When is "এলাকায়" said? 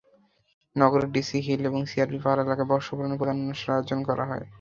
2.41-2.69